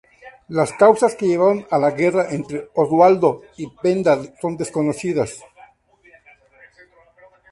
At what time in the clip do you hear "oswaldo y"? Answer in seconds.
2.73-3.67